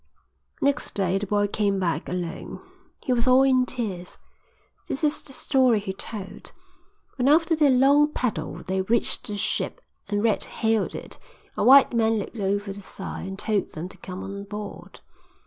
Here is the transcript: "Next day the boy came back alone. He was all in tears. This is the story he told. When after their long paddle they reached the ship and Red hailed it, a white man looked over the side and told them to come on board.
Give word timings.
"Next 0.63 0.95
day 0.95 1.19
the 1.19 1.27
boy 1.27 1.45
came 1.45 1.79
back 1.79 2.09
alone. 2.09 2.59
He 3.03 3.13
was 3.13 3.27
all 3.27 3.43
in 3.43 3.67
tears. 3.67 4.17
This 4.87 5.03
is 5.03 5.21
the 5.21 5.31
story 5.31 5.79
he 5.79 5.93
told. 5.93 6.53
When 7.17 7.27
after 7.27 7.55
their 7.55 7.69
long 7.69 8.11
paddle 8.11 8.63
they 8.63 8.81
reached 8.81 9.27
the 9.27 9.37
ship 9.37 9.79
and 10.07 10.23
Red 10.23 10.41
hailed 10.43 10.95
it, 10.95 11.19
a 11.55 11.63
white 11.63 11.93
man 11.93 12.17
looked 12.17 12.39
over 12.39 12.73
the 12.73 12.81
side 12.81 13.27
and 13.27 13.37
told 13.37 13.67
them 13.73 13.89
to 13.89 13.97
come 13.99 14.23
on 14.23 14.45
board. 14.45 15.01